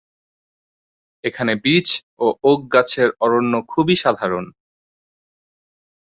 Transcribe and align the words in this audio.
এখানে 1.23 1.53
বিচ 1.63 1.87
ও 2.19 2.27
ওক 2.43 2.59
গাছের 2.73 3.09
অরণ্য 3.19 3.53
খুবই 3.67 3.95
সাধারণ। 3.95 4.45